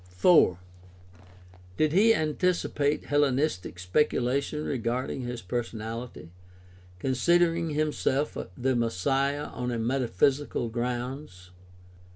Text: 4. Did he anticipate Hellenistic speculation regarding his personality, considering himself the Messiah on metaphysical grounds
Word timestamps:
4. 0.09 0.57
Did 1.77 1.91
he 1.93 2.15
anticipate 2.15 3.05
Hellenistic 3.05 3.77
speculation 3.77 4.65
regarding 4.65 5.21
his 5.21 5.43
personality, 5.43 6.31
considering 6.97 7.69
himself 7.69 8.35
the 8.57 8.75
Messiah 8.75 9.49
on 9.49 9.85
metaphysical 9.85 10.69
grounds 10.69 11.51